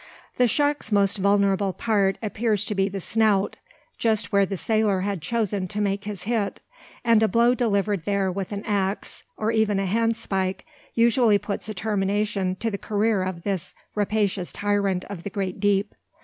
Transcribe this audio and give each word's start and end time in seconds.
The 0.37 0.47
shark's 0.47 0.91
most 0.91 1.19
vulnerable 1.19 1.73
part 1.73 2.17
appears 2.23 2.65
to 2.65 2.73
be 2.73 2.89
the 2.89 2.99
snout, 2.99 3.57
just 3.99 4.31
where 4.31 4.47
the 4.47 4.57
sailor 4.57 5.01
had 5.01 5.21
chosen 5.21 5.67
to 5.67 5.79
make 5.79 6.05
his 6.05 6.23
hit; 6.23 6.59
and 7.05 7.21
a 7.21 7.27
blow 7.27 7.53
delivered 7.53 8.05
there 8.05 8.31
with 8.31 8.51
an 8.51 8.63
axe, 8.65 9.21
or 9.37 9.51
even 9.51 9.79
a 9.79 9.85
handspike, 9.85 10.65
usually 10.95 11.37
puts 11.37 11.69
a 11.69 11.75
termination 11.75 12.55
to 12.55 12.71
the 12.71 12.79
career 12.79 13.21
of 13.21 13.43
this 13.43 13.75
rapacious 13.93 14.51
tyrant 14.51 15.05
of 15.05 15.21
the 15.21 15.29
great 15.29 15.59
deep. 15.59 15.93